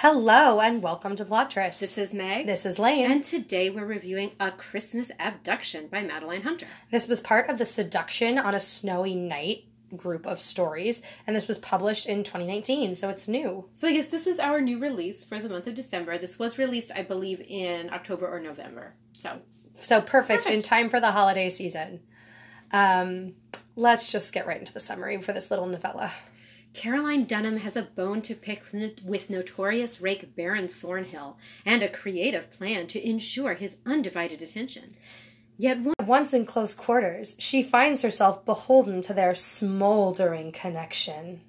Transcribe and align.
Hello 0.00 0.60
and 0.60 0.82
welcome 0.82 1.16
to 1.16 1.24
Plottress. 1.24 1.80
This 1.80 1.96
is 1.96 2.12
Meg. 2.12 2.44
This 2.44 2.66
is 2.66 2.78
Lane. 2.78 3.10
and 3.10 3.24
today 3.24 3.70
we're 3.70 3.86
reviewing 3.86 4.32
A 4.38 4.50
Christmas 4.50 5.10
Abduction 5.18 5.88
by 5.88 6.02
Madeline 6.02 6.42
Hunter. 6.42 6.66
this 6.90 7.08
was 7.08 7.18
part 7.22 7.48
of 7.48 7.56
the 7.56 7.64
Seduction 7.64 8.36
on 8.36 8.54
a 8.54 8.60
Snowy 8.60 9.14
Night 9.14 9.64
group 9.96 10.26
of 10.26 10.38
stories, 10.38 11.00
and 11.26 11.34
this 11.34 11.48
was 11.48 11.56
published 11.56 12.04
in 12.04 12.24
2019, 12.24 12.94
so 12.94 13.08
it's 13.08 13.26
new. 13.26 13.70
So 13.72 13.88
I 13.88 13.94
guess 13.94 14.08
this 14.08 14.26
is 14.26 14.38
our 14.38 14.60
new 14.60 14.78
release 14.78 15.24
for 15.24 15.38
the 15.38 15.48
month 15.48 15.66
of 15.66 15.74
December. 15.74 16.18
This 16.18 16.38
was 16.38 16.58
released, 16.58 16.92
I 16.94 17.02
believe, 17.02 17.40
in 17.40 17.88
October 17.88 18.28
or 18.28 18.38
November. 18.38 18.92
So 19.12 19.40
So 19.72 20.02
perfect, 20.02 20.44
in 20.44 20.60
time 20.60 20.90
for 20.90 21.00
the 21.00 21.12
holiday 21.12 21.48
season. 21.48 22.00
Um, 22.70 23.32
let's 23.76 24.12
just 24.12 24.34
get 24.34 24.46
right 24.46 24.58
into 24.58 24.74
the 24.74 24.80
summary 24.80 25.18
for 25.22 25.32
this 25.32 25.50
little 25.50 25.66
novella. 25.66 26.12
Caroline 26.76 27.24
Dunham 27.24 27.56
has 27.56 27.74
a 27.74 27.82
bone 27.82 28.20
to 28.20 28.34
pick 28.34 28.62
with 29.02 29.30
notorious 29.30 30.02
rake 30.02 30.36
Baron 30.36 30.68
Thornhill 30.68 31.38
and 31.64 31.82
a 31.82 31.88
creative 31.88 32.50
plan 32.50 32.86
to 32.88 33.02
ensure 33.02 33.54
his 33.54 33.78
undivided 33.86 34.42
attention. 34.42 34.94
Yet 35.56 35.78
Once 35.98 36.34
in 36.34 36.44
close 36.44 36.74
quarters, 36.74 37.34
she 37.38 37.62
finds 37.62 38.02
herself 38.02 38.44
beholden 38.44 39.00
to 39.02 39.14
their 39.14 39.34
smoldering 39.34 40.52
connection. 40.52 41.40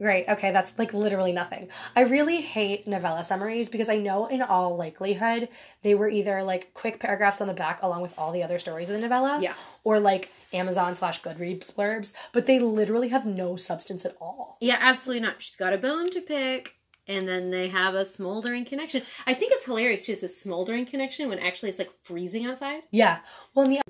Right. 0.00 0.26
Okay. 0.28 0.50
That's 0.50 0.72
like 0.78 0.94
literally 0.94 1.32
nothing. 1.32 1.68
I 1.94 2.00
really 2.02 2.40
hate 2.40 2.88
novella 2.88 3.22
summaries 3.22 3.68
because 3.68 3.90
I 3.90 3.98
know 3.98 4.26
in 4.26 4.40
all 4.40 4.76
likelihood 4.76 5.48
they 5.82 5.94
were 5.94 6.08
either 6.08 6.42
like 6.42 6.72
quick 6.72 6.98
paragraphs 6.98 7.40
on 7.42 7.46
the 7.46 7.54
back 7.54 7.82
along 7.82 8.00
with 8.00 8.14
all 8.16 8.32
the 8.32 8.42
other 8.42 8.58
stories 8.58 8.88
of 8.88 8.94
the 8.94 9.00
novella. 9.00 9.38
Yeah. 9.42 9.54
Or 9.84 10.00
like 10.00 10.30
Amazon 10.52 10.94
slash 10.94 11.20
Goodreads 11.22 11.72
blurbs, 11.72 12.12
but 12.32 12.46
they 12.46 12.58
literally 12.58 13.08
have 13.08 13.26
no 13.26 13.56
substance 13.56 14.04
at 14.04 14.16
all. 14.20 14.56
Yeah, 14.60 14.78
absolutely 14.80 15.20
not. 15.20 15.42
She's 15.42 15.56
got 15.56 15.72
a 15.72 15.78
bone 15.78 16.10
to 16.10 16.20
pick, 16.20 16.74
and 17.06 17.28
then 17.28 17.50
they 17.50 17.68
have 17.68 17.94
a 17.94 18.04
smoldering 18.04 18.64
connection. 18.64 19.02
I 19.26 19.34
think 19.34 19.52
it's 19.52 19.64
hilarious 19.64 20.06
too. 20.06 20.12
It's 20.12 20.22
a 20.22 20.28
smoldering 20.28 20.86
connection 20.86 21.28
when 21.28 21.38
actually 21.38 21.70
it's 21.70 21.78
like 21.78 21.90
freezing 22.02 22.46
outside. 22.46 22.82
Yeah. 22.90 23.18
Well, 23.54 23.66
and 23.66 23.74
the 23.74 23.80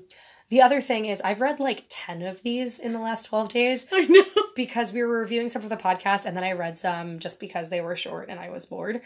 the 0.51 0.61
other 0.61 0.81
thing 0.81 1.05
is 1.05 1.21
I've 1.21 1.41
read 1.41 1.59
like 1.59 1.85
10 1.89 2.21
of 2.21 2.43
these 2.43 2.77
in 2.77 2.93
the 2.93 2.99
last 2.99 3.23
12 3.23 3.49
days 3.49 3.87
I 3.91 4.05
know. 4.05 4.23
because 4.55 4.93
we 4.93 5.01
were 5.01 5.19
reviewing 5.19 5.49
some 5.49 5.61
for 5.61 5.69
the 5.69 5.77
podcast 5.77 6.25
and 6.25 6.37
then 6.37 6.43
I 6.43 6.51
read 6.51 6.77
some 6.77 7.19
just 7.19 7.39
because 7.39 7.69
they 7.69 7.81
were 7.81 7.95
short 7.95 8.29
and 8.29 8.39
I 8.39 8.49
was 8.49 8.65
bored. 8.65 9.01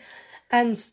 And 0.52 0.84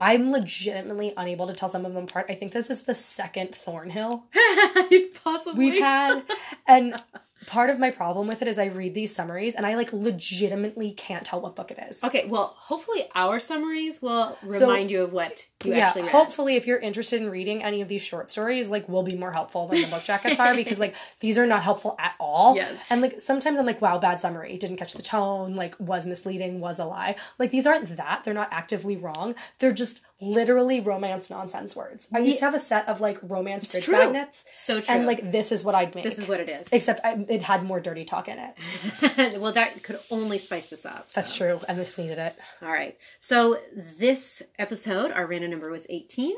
I'm 0.00 0.30
legitimately 0.30 1.14
unable 1.16 1.46
to 1.46 1.54
tell 1.54 1.70
some 1.70 1.86
of 1.86 1.94
them 1.94 2.04
apart. 2.04 2.26
I 2.28 2.34
think 2.34 2.52
this 2.52 2.68
is 2.68 2.82
the 2.82 2.94
second 2.94 3.54
Thornhill 3.54 4.26
Possibly. 5.24 5.70
we've 5.70 5.82
had. 5.82 6.22
and 6.68 6.94
part 7.46 7.70
of 7.70 7.78
my 7.78 7.90
problem 7.90 8.26
with 8.26 8.42
it 8.42 8.48
is 8.48 8.58
I 8.58 8.66
read 8.66 8.94
these 8.94 9.14
summaries 9.14 9.54
and 9.54 9.64
I 9.64 9.74
like 9.76 9.92
legitimately 9.92 10.92
can't 10.92 11.24
tell 11.24 11.40
what 11.40 11.54
book 11.56 11.70
it 11.70 11.78
is. 11.90 12.02
Okay, 12.04 12.26
well, 12.28 12.54
hopefully 12.58 13.08
our 13.14 13.38
summaries 13.38 14.02
will 14.02 14.36
So- 14.48 14.60
remind 14.60 14.90
you 14.90 15.02
of 15.02 15.12
what 15.12 15.46
you 15.64 15.72
yeah, 15.74 15.86
actually 15.88 16.02
read. 16.02 16.12
hopefully 16.12 16.56
if 16.56 16.66
you're 16.66 16.78
interested 16.78 17.22
in 17.22 17.30
reading 17.30 17.62
any 17.62 17.80
of 17.80 17.88
these 17.88 18.04
short 18.04 18.30
stories, 18.30 18.68
like 18.70 18.88
will 18.88 19.02
be 19.02 19.16
more 19.16 19.32
helpful 19.32 19.66
than 19.68 19.80
the 19.82 19.86
book 19.88 20.04
jackets 20.04 20.38
are 20.38 20.54
because 20.62 20.78
like 20.78 20.94
these 21.20 21.38
are 21.38 21.46
not 21.46 21.62
helpful 21.62 21.96
at 21.98 22.14
all. 22.20 22.56
Yes. 22.56 22.78
And 22.90 23.00
like 23.00 23.20
sometimes 23.20 23.58
I'm 23.58 23.66
like, 23.66 23.80
wow, 23.80 23.98
bad 23.98 24.20
summary. 24.20 24.56
Didn't 24.58 24.76
catch 24.76 24.92
the 24.94 25.02
tone, 25.02 25.54
like 25.54 25.74
was 25.78 26.06
misleading, 26.06 26.60
was 26.60 26.78
a 26.78 26.84
lie. 26.84 27.16
Like 27.38 27.50
these 27.50 27.66
aren't 27.66 27.96
that. 27.96 28.22
They're 28.24 28.34
not 28.34 28.48
actively 28.52 28.96
wrong. 28.96 29.34
They're 29.58 29.72
just 29.72 30.00
literally 30.20 30.80
romance 30.80 31.28
nonsense 31.28 31.76
words. 31.76 32.08
I 32.12 32.20
used 32.20 32.38
to 32.38 32.46
have 32.46 32.54
a 32.54 32.58
set 32.58 32.88
of 32.88 33.00
like 33.00 33.18
romance 33.22 33.66
fridge 33.66 33.84
true. 33.84 33.98
magnets. 33.98 34.44
So 34.50 34.80
true. 34.80 34.94
And 34.94 35.06
like 35.06 35.30
this 35.30 35.52
is 35.52 35.62
what 35.64 35.74
I'd 35.74 35.94
make. 35.94 36.04
this 36.04 36.18
is 36.18 36.26
what 36.26 36.40
it 36.40 36.48
is. 36.48 36.72
Except 36.72 37.00
I, 37.04 37.24
it 37.28 37.42
had 37.42 37.62
more 37.62 37.80
dirty 37.80 38.04
talk 38.04 38.28
in 38.28 38.38
it. 38.38 39.40
well, 39.40 39.52
that 39.52 39.82
could 39.82 39.98
only 40.10 40.38
spice 40.38 40.70
this 40.70 40.86
up. 40.86 41.12
That's 41.12 41.34
so. 41.34 41.44
true. 41.44 41.60
And 41.68 41.78
this 41.78 41.98
needed 41.98 42.18
it. 42.18 42.36
All 42.62 42.68
right. 42.68 42.96
So 43.20 43.58
this 43.74 44.42
episode, 44.58 45.12
our 45.12 45.26
random 45.26 45.50
number 45.50 45.70
was 45.70 45.86
18. 45.90 46.34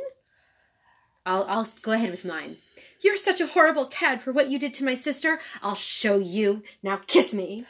I'll, 1.24 1.44
I'll 1.44 1.68
go 1.82 1.92
ahead 1.92 2.10
with 2.10 2.24
mine. 2.24 2.56
You're 3.00 3.16
such 3.16 3.40
a 3.40 3.46
horrible 3.46 3.84
cad 3.84 4.22
for 4.22 4.32
what 4.32 4.50
you 4.50 4.58
did 4.58 4.74
to 4.74 4.84
my 4.84 4.94
sister. 4.94 5.38
I'll 5.62 5.74
show 5.74 6.18
you. 6.18 6.62
Now 6.82 7.00
kiss 7.06 7.32
me. 7.32 7.64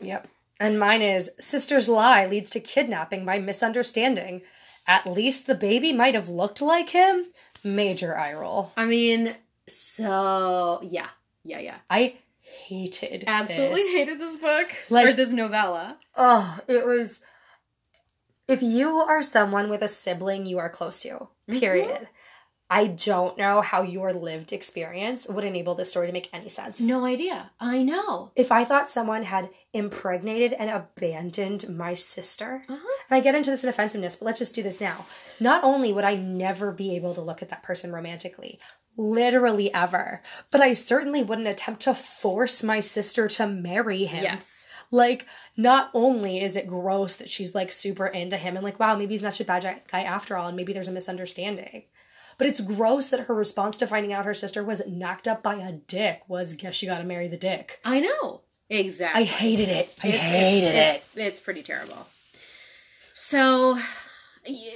Yep. 0.00 0.26
And 0.58 0.78
mine 0.78 1.02
is 1.02 1.30
Sister's 1.38 1.88
Lie 1.88 2.26
leads 2.26 2.50
to 2.50 2.60
kidnapping 2.60 3.24
by 3.24 3.38
misunderstanding. 3.38 4.42
At 4.86 5.06
least 5.06 5.46
the 5.46 5.54
baby 5.54 5.92
might 5.92 6.14
have 6.14 6.28
looked 6.28 6.60
like 6.60 6.90
him. 6.90 7.26
Major 7.64 8.16
eye 8.16 8.34
roll. 8.34 8.72
I 8.76 8.84
mean, 8.86 9.36
so 9.68 10.80
yeah, 10.82 11.08
yeah, 11.44 11.60
yeah. 11.60 11.76
I 11.88 12.16
hated 12.40 13.24
Absolutely 13.26 13.76
this. 13.82 13.92
hated 13.94 14.20
this 14.20 14.36
book 14.36 14.74
Like- 14.90 15.08
or 15.08 15.12
this 15.12 15.32
novella. 15.32 15.98
Oh, 16.16 16.58
it 16.68 16.84
was. 16.86 17.20
If 18.48 18.60
you 18.62 18.98
are 18.98 19.22
someone 19.22 19.70
with 19.70 19.82
a 19.82 19.88
sibling 19.88 20.46
you 20.46 20.58
are 20.58 20.68
close 20.68 21.00
to, 21.02 21.28
period, 21.48 22.08
I 22.68 22.88
don't 22.88 23.38
know 23.38 23.60
how 23.60 23.82
your 23.82 24.12
lived 24.12 24.52
experience 24.52 25.26
would 25.28 25.44
enable 25.44 25.74
this 25.76 25.90
story 25.90 26.08
to 26.08 26.12
make 26.12 26.28
any 26.32 26.48
sense. 26.48 26.80
No 26.80 27.04
idea. 27.04 27.52
I 27.60 27.82
know. 27.84 28.32
If 28.34 28.50
I 28.50 28.64
thought 28.64 28.90
someone 28.90 29.22
had 29.22 29.48
impregnated 29.72 30.52
and 30.54 30.68
abandoned 30.70 31.68
my 31.68 31.94
sister, 31.94 32.64
Uh-huh. 32.68 32.91
And 33.12 33.18
I 33.18 33.20
get 33.22 33.34
into 33.34 33.50
this 33.50 33.62
in 33.62 33.68
offensiveness, 33.68 34.16
but 34.16 34.24
let's 34.24 34.38
just 34.38 34.54
do 34.54 34.62
this 34.62 34.80
now. 34.80 35.04
Not 35.38 35.62
only 35.64 35.92
would 35.92 36.02
I 36.04 36.14
never 36.16 36.72
be 36.72 36.96
able 36.96 37.12
to 37.14 37.20
look 37.20 37.42
at 37.42 37.50
that 37.50 37.62
person 37.62 37.92
romantically, 37.92 38.58
literally 38.96 39.72
ever, 39.74 40.22
but 40.50 40.62
I 40.62 40.72
certainly 40.72 41.22
wouldn't 41.22 41.46
attempt 41.46 41.82
to 41.82 41.92
force 41.92 42.62
my 42.62 42.80
sister 42.80 43.28
to 43.28 43.46
marry 43.46 44.04
him. 44.04 44.22
Yes. 44.22 44.64
Like, 44.90 45.26
not 45.58 45.90
only 45.92 46.42
is 46.42 46.56
it 46.56 46.66
gross 46.66 47.16
that 47.16 47.28
she's 47.28 47.54
like 47.54 47.70
super 47.70 48.06
into 48.06 48.38
him 48.38 48.56
and 48.56 48.64
like, 48.64 48.80
wow, 48.80 48.96
maybe 48.96 49.12
he's 49.12 49.22
not 49.22 49.34
such 49.34 49.42
a 49.42 49.44
bad 49.44 49.82
guy 49.90 50.02
after 50.02 50.34
all, 50.36 50.48
and 50.48 50.56
maybe 50.56 50.72
there's 50.72 50.88
a 50.88 50.92
misunderstanding. 50.92 51.84
But 52.38 52.46
it's 52.46 52.60
gross 52.62 53.08
that 53.08 53.20
her 53.20 53.34
response 53.34 53.76
to 53.78 53.86
finding 53.86 54.14
out 54.14 54.24
her 54.24 54.32
sister 54.32 54.64
was 54.64 54.80
knocked 54.88 55.28
up 55.28 55.42
by 55.42 55.56
a 55.56 55.72
dick 55.72 56.22
was, 56.28 56.54
guess 56.54 56.82
you 56.82 56.88
gotta 56.88 57.04
marry 57.04 57.28
the 57.28 57.36
dick. 57.36 57.78
I 57.84 58.00
know. 58.00 58.40
Exactly. 58.70 59.20
I 59.20 59.24
hated 59.24 59.68
it. 59.68 59.94
I 60.02 60.08
It's- 60.08 60.22
hated 60.22 60.74
it's, 60.74 60.76
it. 60.96 61.04
It's, 61.14 61.26
it's 61.36 61.40
pretty 61.40 61.62
terrible. 61.62 62.06
So, 63.14 63.78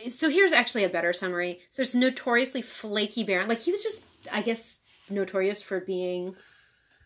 so 0.09 0.31
here's 0.31 0.53
actually 0.53 0.85
a 0.85 0.89
better 0.89 1.13
summary. 1.13 1.61
So 1.71 1.77
there's 1.79 1.95
notoriously 1.95 2.63
flaky 2.63 3.25
Baron. 3.25 3.49
Like 3.49 3.61
he 3.61 3.71
was 3.71 3.83
just, 3.83 4.05
I 4.33 4.43
guess, 4.43 4.79
notorious 5.11 5.63
for 5.63 5.81
being 5.81 6.35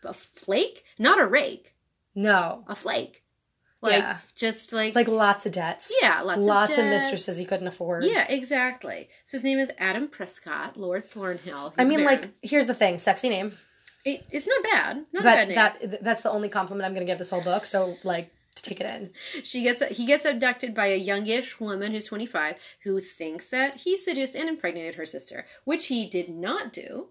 a 0.03 0.13
flake, 0.13 0.83
not 0.97 1.19
a 1.19 1.25
rake, 1.25 1.75
No. 2.15 2.63
a 2.67 2.75
flake. 2.75 3.23
Like 3.83 4.03
Yeah. 4.03 4.17
just 4.35 4.73
like 4.73 4.93
Like 4.93 5.07
lots 5.07 5.45
of 5.47 5.53
debts. 5.53 5.91
yeah, 6.01 6.21
lots, 6.21 6.41
Lots 6.43 6.71
of, 6.77 6.85
of, 6.85 6.91
mistresses 6.91 7.37
he 7.37 7.45
couldn't 7.45 7.67
afford. 7.67 8.03
Yeah, 8.03 8.25
exactly. 8.29 9.09
So 9.25 9.37
his 9.37 9.43
name 9.43 9.57
is 9.57 9.71
Adam 9.79 10.07
Prescott, 10.07 10.77
Lord 10.77 11.05
Thornhill. 11.05 11.73
I 11.79 11.83
mean, 11.85 12.03
like, 12.03 12.29
here's 12.43 12.67
the 12.67 12.75
thing 12.75 12.99
sexy 12.99 13.29
name. 13.29 13.53
it, 14.05 14.23
it's 14.31 14.47
not 14.47 14.63
bad. 14.63 15.05
Not 15.13 15.21
a 15.21 15.23
bad 15.23 15.47
But 15.47 15.47
name. 15.81 15.89
that 15.91 16.03
that's 16.03 16.21
the 16.21 16.29
only 16.31 16.49
compliment 16.49 16.85
I'm 16.85 16.93
gonna 16.93 17.05
give 17.07 17.17
this 17.17 17.31
whole 17.31 17.41
book, 17.41 17.65
so, 17.65 17.95
like, 18.03 18.31
to 18.55 18.63
take 18.63 18.79
it 18.79 18.85
in. 18.85 19.11
She 19.43 19.63
gets 19.63 19.83
he 19.97 20.05
gets 20.05 20.25
abducted 20.25 20.73
by 20.73 20.87
a 20.87 20.97
youngish 20.97 21.59
woman 21.59 21.91
who's 21.91 22.05
25 22.05 22.57
who 22.83 22.99
thinks 22.99 23.49
that 23.49 23.77
he 23.77 23.97
seduced 23.97 24.35
and 24.35 24.49
impregnated 24.49 24.95
her 24.95 25.05
sister, 25.05 25.45
which 25.63 25.87
he 25.87 26.09
did 26.09 26.29
not 26.29 26.73
do. 26.73 27.07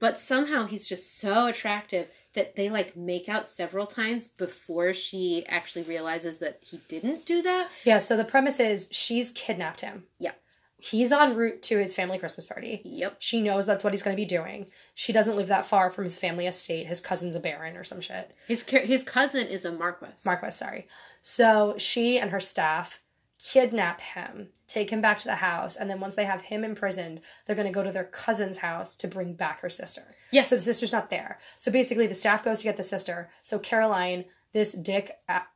But 0.00 0.18
somehow 0.18 0.66
he's 0.66 0.88
just 0.88 1.18
so 1.18 1.46
attractive 1.46 2.10
that 2.34 2.56
they 2.56 2.70
like 2.70 2.96
make 2.96 3.28
out 3.28 3.46
several 3.46 3.86
times 3.86 4.28
before 4.28 4.92
she 4.92 5.44
actually 5.48 5.82
realizes 5.84 6.38
that 6.38 6.58
he 6.62 6.80
didn't 6.88 7.26
do 7.26 7.42
that. 7.42 7.68
Yeah, 7.84 7.98
so 7.98 8.16
the 8.16 8.24
premise 8.24 8.60
is 8.60 8.88
she's 8.90 9.32
kidnapped 9.32 9.80
him. 9.80 10.04
Yeah. 10.18 10.32
He's 10.80 11.10
en 11.10 11.34
route 11.34 11.60
to 11.62 11.78
his 11.78 11.94
family 11.94 12.18
Christmas 12.18 12.46
party. 12.46 12.80
Yep. 12.84 13.16
She 13.18 13.42
knows 13.42 13.66
that's 13.66 13.82
what 13.82 13.92
he's 13.92 14.04
going 14.04 14.16
to 14.16 14.20
be 14.20 14.26
doing. 14.26 14.66
She 14.94 15.12
doesn't 15.12 15.36
live 15.36 15.48
that 15.48 15.66
far 15.66 15.90
from 15.90 16.04
his 16.04 16.18
family 16.18 16.46
estate. 16.46 16.86
His 16.86 17.00
cousin's 17.00 17.34
a 17.34 17.40
baron 17.40 17.76
or 17.76 17.82
some 17.82 18.00
shit. 18.00 18.32
His 18.46 18.62
his 18.62 19.02
cousin 19.02 19.48
is 19.48 19.64
a 19.64 19.72
marquis. 19.72 20.06
Marquis, 20.24 20.52
sorry. 20.52 20.86
So 21.20 21.74
she 21.78 22.18
and 22.18 22.30
her 22.30 22.38
staff 22.38 23.00
kidnap 23.44 24.00
him, 24.00 24.48
take 24.66 24.90
him 24.90 25.00
back 25.00 25.18
to 25.18 25.26
the 25.26 25.36
house, 25.36 25.76
and 25.76 25.88
then 25.88 26.00
once 26.00 26.14
they 26.14 26.24
have 26.24 26.42
him 26.42 26.64
imprisoned, 26.64 27.20
they're 27.46 27.56
going 27.56 27.66
to 27.66 27.72
go 27.72 27.84
to 27.84 27.92
their 27.92 28.04
cousin's 28.04 28.58
house 28.58 28.96
to 28.96 29.08
bring 29.08 29.32
back 29.34 29.60
her 29.60 29.70
sister. 29.70 30.02
Yes. 30.30 30.50
So 30.50 30.56
the 30.56 30.62
sister's 30.62 30.92
not 30.92 31.10
there. 31.10 31.38
So 31.56 31.72
basically, 31.72 32.06
the 32.06 32.14
staff 32.14 32.44
goes 32.44 32.58
to 32.58 32.64
get 32.64 32.76
the 32.76 32.82
sister. 32.82 33.30
So 33.42 33.58
Caroline, 33.58 34.26
this 34.52 34.72
dick 34.72 35.12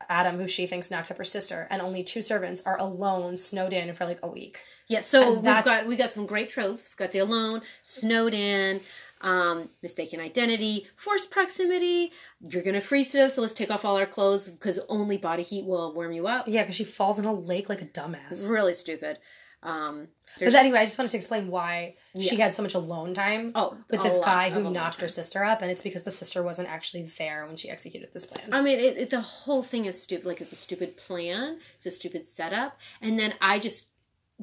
Adam, 0.08 0.38
who 0.38 0.46
she 0.46 0.66
thinks 0.66 0.90
knocked 0.90 1.10
up 1.10 1.18
her 1.18 1.24
sister, 1.24 1.66
and 1.70 1.80
only 1.80 2.02
two 2.02 2.22
servants 2.22 2.62
are 2.66 2.78
alone, 2.78 3.36
snowed 3.36 3.72
in 3.72 3.92
for 3.94 4.04
like 4.04 4.20
a 4.22 4.28
week. 4.28 4.60
Yeah, 4.88 5.00
so 5.00 5.34
we've 5.34 5.44
got 5.44 5.86
we 5.86 5.96
got 5.96 6.10
some 6.10 6.26
great 6.26 6.50
tropes. 6.50 6.88
We've 6.90 6.96
got 6.96 7.12
the 7.12 7.20
alone, 7.20 7.62
snowed 7.82 8.34
in, 8.34 8.80
um, 9.22 9.70
mistaken 9.82 10.20
identity, 10.20 10.88
forced 10.94 11.30
proximity. 11.30 12.12
You're 12.40 12.62
gonna 12.62 12.80
freeze 12.80 13.10
to 13.12 13.18
death, 13.18 13.32
so 13.32 13.42
let's 13.42 13.54
take 13.54 13.70
off 13.70 13.84
all 13.84 13.96
our 13.96 14.06
clothes 14.06 14.48
because 14.48 14.78
only 14.88 15.16
body 15.16 15.42
heat 15.42 15.64
will 15.64 15.94
warm 15.94 16.12
you 16.12 16.26
up. 16.26 16.46
Yeah, 16.46 16.62
because 16.62 16.76
she 16.76 16.84
falls 16.84 17.18
in 17.18 17.24
a 17.24 17.32
lake 17.32 17.68
like 17.68 17.80
a 17.80 17.86
dumbass. 17.86 18.50
Really 18.50 18.74
stupid. 18.74 19.18
Um, 19.62 20.08
But 20.38 20.54
anyway, 20.54 20.80
I 20.80 20.84
just 20.84 20.98
wanted 20.98 21.10
to 21.10 21.16
explain 21.16 21.48
why 21.48 21.94
she 22.20 22.36
had 22.36 22.52
so 22.52 22.62
much 22.62 22.74
alone 22.74 23.14
time 23.14 23.52
oh, 23.54 23.76
with 23.90 24.02
this 24.02 24.18
guy 24.18 24.50
who 24.50 24.70
knocked 24.70 25.00
her 25.00 25.08
sister 25.08 25.44
up, 25.44 25.62
and 25.62 25.70
it's 25.70 25.82
because 25.82 26.02
the 26.02 26.10
sister 26.10 26.42
wasn't 26.42 26.68
actually 26.68 27.04
there 27.18 27.46
when 27.46 27.56
she 27.56 27.70
executed 27.70 28.12
this 28.12 28.24
plan. 28.24 28.48
I 28.52 28.60
mean, 28.60 28.78
it, 28.80 28.96
it, 28.96 29.10
the 29.10 29.20
whole 29.20 29.62
thing 29.62 29.84
is 29.84 30.02
stupid. 30.02 30.26
Like, 30.26 30.40
it's 30.40 30.52
a 30.52 30.56
stupid 30.56 30.96
plan. 30.96 31.58
It's 31.76 31.86
a 31.86 31.90
stupid 31.90 32.26
setup. 32.26 32.78
And 33.00 33.18
then 33.18 33.34
I 33.40 33.58
just, 33.58 33.90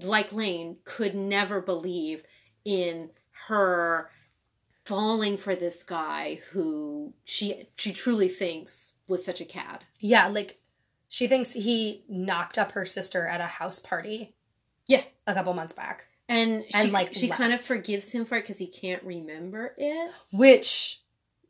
like 0.01 0.31
Lane, 0.31 0.77
could 0.86 1.16
never 1.16 1.60
believe 1.60 2.24
in 2.63 3.10
her 3.48 4.10
falling 4.86 5.38
for 5.38 5.56
this 5.56 5.83
guy 5.83 6.39
who 6.51 7.13
she 7.24 7.68
she 7.77 7.92
truly 7.94 8.27
thinks 8.27 8.94
was 9.07 9.24
such 9.24 9.39
a 9.42 9.45
cad. 9.45 9.83
yeah, 10.00 10.27
like 10.27 10.60
she 11.07 11.27
thinks 11.27 11.54
he 11.54 12.04
knocked 12.07 12.57
up 12.57 12.71
her 12.74 12.86
sister 12.86 13.27
at 13.27 13.42
a 13.42 13.45
house 13.45 13.80
party. 13.80 14.36
Yeah. 14.89 15.03
a 15.27 15.33
couple 15.33 15.53
months 15.53 15.71
back, 15.74 16.06
And 16.27 16.65
she, 16.75 16.89
like, 16.91 17.13
she 17.15 17.30
kind 17.30 17.53
of 17.53 17.62
forgives 17.62 18.12
him 18.12 18.25
for 18.25 18.36
it 18.36 18.41
because 18.41 18.57
he 18.57 18.68
can't 18.68 19.01
remember 19.03 19.74
it. 19.77 20.12
which 20.33 21.01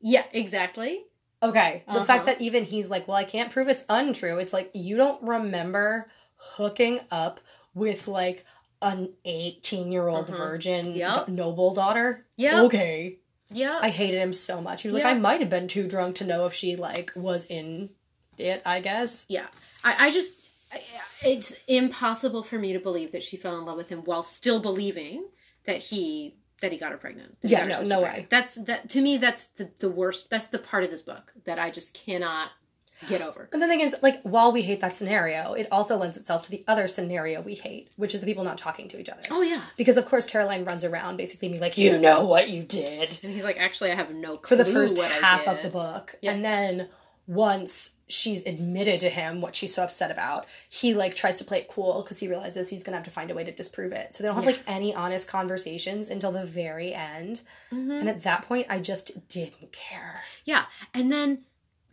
Yeah, 0.02 0.26
exactly. 0.32 1.06
Okay. 1.42 1.84
The 1.88 1.94
Uh-huh. 1.94 2.06
fact 2.06 2.26
that 2.28 2.42
even 2.42 2.64
he's 2.66 2.90
like, 2.90 3.08
well, 3.08 3.18
I 3.18 3.24
can't 3.24 3.52
prove 3.52 3.68
it's 3.70 3.84
untrue. 3.90 4.38
It's 4.40 4.54
like, 4.54 4.70
you 4.74 4.96
don't 4.98 5.22
remember 5.24 6.12
hooking 6.36 7.00
up 7.12 7.40
with 7.74 8.08
like 8.08 8.46
an 8.82 9.14
18 9.26 9.92
year 9.92 10.08
old 10.08 10.30
Uh-huh. 10.30 10.38
virgin 10.38 10.92
Yep. 10.94 11.30
noble 11.30 11.74
daughter? 11.74 12.26
Yeah. 12.38 12.64
Okay. 12.64 13.20
Yeah. 13.52 13.80
I 13.82 13.90
hated 13.90 14.20
him 14.20 14.34
so 14.34 14.62
much. 14.62 14.82
He 14.84 14.88
was 14.90 14.96
like, 14.96 15.06
I 15.06 15.14
might 15.14 15.40
have 15.40 15.50
been 15.50 15.68
too 15.68 15.88
drunk 15.88 16.18
to 16.18 16.26
know 16.26 16.46
if 16.46 16.54
she 16.54 16.76
like 16.76 17.12
was 17.16 17.46
in 17.46 17.90
it, 18.38 18.62
I 18.66 18.80
guess. 18.80 19.26
Yeah, 19.28 19.48
I, 19.84 20.08
I 20.08 20.12
just 20.12 20.34
it's 21.24 21.56
impossible 21.68 22.44
for 22.44 22.58
me 22.60 22.74
to 22.74 22.80
believe 22.80 23.12
that 23.12 23.24
she 23.24 23.38
fell 23.38 23.58
in 23.58 23.66
love 23.66 23.78
with 23.78 23.90
him 23.90 24.00
while 24.00 24.24
still 24.24 24.62
believing 24.62 25.28
that 25.66 25.78
he 25.78 26.36
that 26.62 26.72
he 26.72 26.78
got 26.78 26.92
her 26.92 26.98
pregnant. 26.98 27.38
Yeah, 27.42 27.64
no, 27.66 27.82
no 27.84 28.02
pregnant. 28.02 28.04
way. 28.04 28.28
That's 28.30 28.56
that 28.56 28.90
to 28.90 29.02
me. 29.02 29.18
That's 29.18 29.48
the 29.48 29.70
the 29.80 29.90
worst. 29.90 30.30
That's 30.30 30.48
the 30.48 30.60
part 30.60 30.84
of 30.84 30.92
this 30.92 31.02
book 31.02 31.34
that 31.46 31.58
I 31.60 31.70
just 31.72 31.94
cannot 31.94 32.50
get 33.08 33.22
over. 33.22 33.48
And 33.54 33.62
the 33.62 33.68
thing 33.68 33.80
is, 33.80 33.96
like, 34.02 34.22
while 34.24 34.52
we 34.52 34.62
hate 34.62 34.82
that 34.82 34.94
scenario, 34.94 35.54
it 35.54 35.68
also 35.72 35.96
lends 35.96 36.18
itself 36.18 36.42
to 36.44 36.52
the 36.52 36.66
other 36.68 36.86
scenario 36.86 37.40
we 37.40 37.56
hate, 37.56 37.90
which 37.96 38.14
is 38.14 38.20
the 38.20 38.26
people 38.26 38.44
not 38.44 38.58
talking 38.58 38.90
to 38.90 39.00
each 39.00 39.08
other. 39.08 39.22
Oh 39.32 39.42
yeah, 39.42 39.62
Because 39.78 39.96
of 39.98 40.06
course 40.06 40.26
Caroline 40.26 40.66
runs 40.66 40.84
around 40.84 41.16
basically 41.16 41.48
being 41.48 41.62
like, 41.62 41.78
you 41.78 41.98
know 41.98 42.26
what 42.26 42.50
you 42.50 42.64
did. 42.64 43.18
and 43.24 43.32
he's 43.32 43.46
like, 43.46 43.58
actually, 43.58 43.92
I 43.92 43.96
have 43.96 44.14
no 44.14 44.36
clue." 44.36 44.58
for 44.58 44.62
the 44.64 44.70
first 44.70 44.98
half 44.98 45.48
of 45.48 45.62
the 45.64 45.70
book. 45.70 46.16
Yeah. 46.22 46.34
And 46.34 46.44
then 46.44 46.90
once 47.26 47.92
she's 48.10 48.46
admitted 48.46 49.00
to 49.02 49.10
him 49.10 49.40
what 49.40 49.56
she's 49.56 49.74
so 49.74 49.84
upset 49.84 50.10
about, 50.12 50.48
he 50.68 50.94
like 50.94 51.16
tries 51.16 51.38
to 51.38 51.44
play 51.46 51.60
it 51.60 51.68
cool 51.68 52.02
because 52.02 52.20
he 52.20 52.28
realizes 52.28 52.70
he's 52.70 52.84
gonna 52.84 52.98
have 52.98 53.06
to 53.06 53.12
find 53.12 53.30
a 53.32 53.36
way 53.36 53.44
to 53.44 53.52
disprove 53.52 53.92
it. 53.94 54.16
So 54.16 54.24
they 54.24 54.28
don't 54.28 54.36
have 54.36 54.44
Yeah. 54.46 54.52
like 54.52 54.64
any 54.68 54.94
honest 54.96 55.28
conversations 55.28 56.10
until 56.10 56.32
the 56.32 56.44
very 56.46 56.94
end. 56.94 57.42
Mhm. 57.72 58.00
And 58.00 58.10
at 58.10 58.24
that 58.24 58.42
point 58.42 58.66
I 58.70 58.80
just 58.80 59.28
didn't 59.30 59.72
care. 59.72 60.24
Yeah, 60.46 60.66
and 60.94 61.12
then 61.12 61.46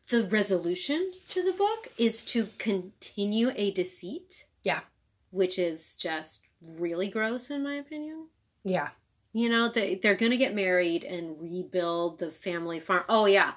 the 0.09 0.23
resolution 0.25 1.13
to 1.31 1.43
the 1.43 1.53
book 1.53 1.89
is 1.99 2.25
to 2.27 2.49
continue 2.59 3.51
a 3.55 3.71
deceit. 3.73 4.47
Yeah. 4.63 4.81
which 5.33 5.59
is 5.59 5.97
just 5.97 6.41
really 6.79 7.11
gross 7.11 7.51
in 7.51 7.63
my 7.63 7.75
opinion. 7.75 8.29
Yeah. 8.65 8.89
You 9.35 9.51
know, 9.51 9.69
they 9.71 9.97
they're 9.97 10.15
gonna 10.15 10.37
get 10.39 10.55
married 10.55 11.05
and 11.05 11.39
rebuild 11.43 12.21
the 12.21 12.31
family 12.31 12.81
farm. 12.81 13.05
Oh 13.09 13.27
yeah. 13.27 13.53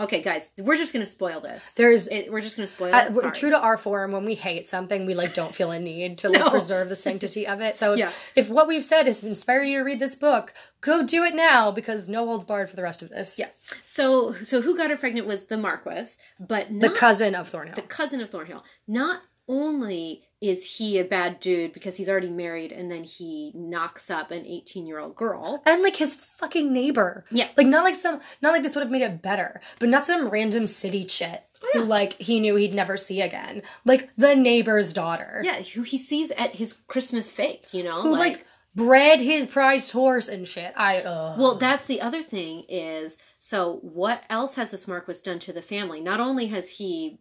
Okay, 0.00 0.22
guys, 0.22 0.50
we're 0.58 0.76
just 0.76 0.92
gonna 0.92 1.04
spoil 1.06 1.40
this. 1.40 1.74
There's 1.74 2.08
it, 2.08 2.32
we're 2.32 2.40
just 2.40 2.56
gonna 2.56 2.66
spoil 2.66 2.94
uh, 2.94 3.04
it. 3.04 3.12
we're- 3.12 3.30
true 3.30 3.50
to 3.50 3.60
our 3.60 3.76
form, 3.76 4.12
when 4.12 4.24
we 4.24 4.34
hate 4.34 4.66
something, 4.66 5.04
we 5.06 5.14
like 5.14 5.34
don't 5.34 5.54
feel 5.54 5.70
a 5.70 5.78
need 5.78 6.18
to 6.18 6.30
like 6.30 6.40
No. 6.44 6.50
preserve 6.50 6.88
the 6.88 6.96
sanctity 6.96 7.46
of 7.46 7.60
it. 7.60 7.76
So 7.78 7.92
if, 7.92 7.98
Yeah. 7.98 8.10
if 8.34 8.48
what 8.48 8.66
we've 8.66 8.82
said 8.82 9.06
has 9.06 9.22
inspired 9.22 9.64
you 9.64 9.78
to 9.78 9.84
read 9.84 9.98
this 10.00 10.14
book, 10.14 10.54
go 10.80 11.04
do 11.04 11.24
it 11.24 11.34
now 11.34 11.70
because 11.70 12.08
no 12.08 12.24
holds 12.26 12.44
barred 12.46 12.70
for 12.70 12.76
the 12.76 12.82
rest 12.82 13.02
of 13.02 13.10
this. 13.10 13.38
Yeah. 13.38 13.48
So 13.84 14.34
so 14.42 14.62
who 14.62 14.76
got 14.76 14.90
her 14.90 14.96
pregnant 14.96 15.26
was 15.26 15.44
the 15.44 15.56
Marquis, 15.58 16.12
but 16.40 16.66
The 16.70 16.90
cousin 16.90 17.34
of 17.34 17.48
Thornhill. 17.48 17.74
the 17.74 17.82
cousin 17.82 18.20
of 18.20 18.30
Thornhill. 18.30 18.64
Not 18.88 19.20
only 19.48 20.22
is 20.40 20.76
he 20.76 20.98
a 20.98 21.04
bad 21.04 21.38
dude 21.38 21.72
because 21.72 21.96
he's 21.96 22.08
already 22.08 22.30
married 22.30 22.72
and 22.72 22.90
then 22.90 23.04
he 23.04 23.52
knocks 23.54 24.10
up 24.10 24.30
an 24.30 24.46
18 24.46 24.86
year 24.86 24.98
old 24.98 25.14
girl. 25.14 25.62
and 25.66 25.82
like 25.82 25.96
his 25.96 26.14
fucking 26.14 26.72
neighbor. 26.72 27.26
Yes. 27.30 27.54
Like 27.56 27.66
not 27.66 27.84
like 27.84 27.94
some 27.94 28.20
not 28.40 28.52
like 28.52 28.62
this 28.62 28.74
would 28.74 28.82
have 28.82 28.90
made 28.90 29.02
it 29.02 29.20
better, 29.22 29.60
but 29.78 29.88
not 29.90 30.06
some 30.06 30.28
random 30.28 30.66
city 30.66 31.04
chit 31.04 31.44
who 31.72 31.82
like 31.82 32.14
he 32.14 32.40
knew 32.40 32.56
he'd 32.56 32.72
never 32.72 32.96
see 32.96 33.20
again. 33.20 33.62
Like 33.84 34.08
the 34.16 34.34
neighbor's 34.34 34.94
daughter. 34.94 35.42
Yeah, 35.44 35.60
who 35.60 35.82
he 35.82 35.98
sees 35.98 36.30
at 36.32 36.56
his 36.56 36.72
Christmas 36.86 37.30
fete, 37.30 37.68
you 37.74 37.82
know? 37.82 38.00
Who 38.00 38.16
like, 38.16 38.46
bred 38.74 39.20
his 39.20 39.46
prized 39.46 39.92
horse 39.92 40.28
and 40.28 40.46
shit. 40.48 40.72
I 40.76 41.02
uh 41.02 41.34
Well, 41.38 41.56
that's 41.56 41.84
the 41.84 42.00
other 42.00 42.22
thing 42.22 42.64
is 42.68 43.18
so 43.38 43.78
what 43.82 44.22
else 44.30 44.54
has 44.54 44.70
this 44.70 44.88
Marquis 44.88 45.16
done 45.22 45.38
to 45.40 45.52
the 45.52 45.60
family? 45.60 46.00
Not 46.00 46.20
only 46.20 46.46
has 46.46 46.70
he 46.70 47.18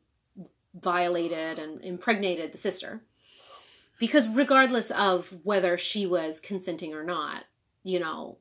violated 0.74 1.60
and 1.60 1.83
impregnated 1.83 2.51
the 2.51 2.57
sister, 2.57 3.01
because 4.00 4.28
regardless 4.30 4.92
of 4.92 5.40
whether 5.44 5.78
she 5.78 6.07
was 6.07 6.40
consenting 6.40 6.94
or 6.94 7.04
not, 7.04 7.44
you 7.84 8.00
know, 8.00 8.38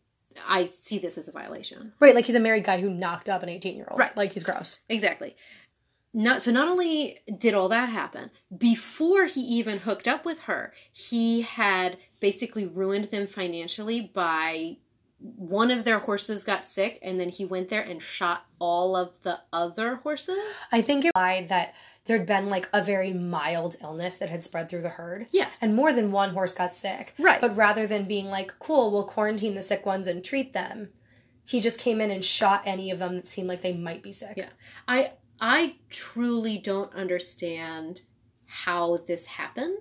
I 0.47 0.67
see 0.67 0.99
this 0.99 1.19
as 1.19 1.29
a 1.29 1.33
violation. 1.33 1.93
Right, 2.01 2.15
like 2.15 2.27
he's 2.27 2.35
a 2.35 2.41
married 2.41 2.65
guy 2.65 2.81
who 2.81 2.91
knocked 2.91 3.29
up 3.29 3.43
an 3.43 3.49
18 3.49 3.77
year 3.77 3.89
old. 3.91 3.99
Right. 3.99 4.17
Like 4.17 4.33
he's 4.33 4.45
gross. 4.45 4.81
Exactly. 4.89 5.37
Not 6.15 6.41
so 6.43 6.51
not 6.51 6.69
only 6.69 7.19
did 7.37 7.55
all 7.55 7.69
that 7.69 7.91
happen, 7.91 8.31
before 8.57 9.27
he 9.27 9.41
even 9.41 9.79
hooked 9.79 10.09
up 10.09 10.25
with 10.25 10.41
her, 10.41 10.73
he 10.91 11.43
had 11.43 11.99
basically 12.21 12.65
ruined 12.67 13.07
them 13.07 13.27
financially 13.27 14.01
by 14.01 14.79
one 15.21 15.71
of 15.71 15.85
their 15.85 15.99
horses 15.99 16.45
got 16.45 16.65
sick 16.65 16.99
and 17.03 17.19
then 17.19 17.29
he 17.29 17.45
went 17.45 17.69
there 17.69 17.83
and 17.83 18.01
shot 18.01 18.47
all 18.61 18.95
of 18.95 19.21
the 19.23 19.39
other 19.53 19.97
horses. 19.97 20.39
I 20.71 20.81
think 20.81 21.05
it 21.05 21.13
lied 21.17 21.49
that 21.49 21.75
there'd 22.09 22.27
been 22.27 22.49
like 22.49 22.69
a 22.73 22.83
very 22.83 23.13
mild 23.13 23.77
illness 23.83 24.17
that 24.17 24.31
had 24.31 24.43
spread 24.43 24.69
through 24.69 24.81
the 24.81 24.89
herd. 24.89 25.27
Yeah. 25.31 25.49
And 25.61 25.77
more 25.77 25.93
than 25.93 26.11
one 26.11 26.31
horse 26.31 26.55
got 26.55 26.75
sick. 26.75 27.15
Right. 27.19 27.41
But 27.41 27.55
rather 27.55 27.87
than 27.87 28.09
being 28.09 28.27
like, 28.27 28.59
cool, 28.59 28.91
we'll 28.91 29.05
quarantine 29.05 29.55
the 29.55 29.63
sick 29.63 29.85
ones 29.85 30.07
and 30.07 30.25
treat 30.25 30.55
them, 30.55 30.89
he 31.47 31.61
just 31.61 31.79
came 31.79 32.01
in 32.01 32.11
and 32.11 32.25
shot 32.25 32.63
any 32.65 32.91
of 32.91 32.99
them 32.99 33.17
that 33.17 33.29
seemed 33.29 33.47
like 33.47 33.61
they 33.61 33.75
might 33.75 34.03
be 34.03 34.13
sick. 34.13 34.35
Yeah. 34.37 34.49
I 34.89 35.13
I 35.41 35.77
truly 35.91 36.59
don't 36.59 36.93
understand 36.95 38.01
how 38.47 38.97
this 39.07 39.27
happened. 39.27 39.79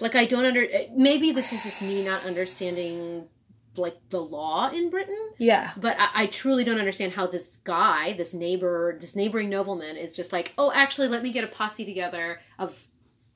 Like 0.00 0.16
I 0.16 0.26
don't 0.26 0.44
under 0.44 0.66
eh, 0.68 0.88
maybe 0.94 1.30
this 1.30 1.52
is 1.52 1.62
just 1.62 1.80
me 1.80 2.04
not 2.04 2.24
understanding 2.24 3.28
like 3.76 3.96
the 4.10 4.20
law 4.20 4.70
in 4.70 4.90
Britain. 4.90 5.30
Yeah. 5.38 5.72
But 5.76 5.96
I, 5.98 6.08
I 6.14 6.26
truly 6.26 6.64
don't 6.64 6.78
understand 6.78 7.12
how 7.12 7.26
this 7.26 7.56
guy, 7.64 8.12
this 8.12 8.34
neighbor, 8.34 8.96
this 9.00 9.16
neighboring 9.16 9.48
nobleman, 9.48 9.96
is 9.96 10.12
just 10.12 10.32
like, 10.32 10.52
oh, 10.58 10.72
actually, 10.74 11.08
let 11.08 11.22
me 11.22 11.32
get 11.32 11.44
a 11.44 11.48
posse 11.48 11.84
together 11.84 12.40
of 12.58 12.86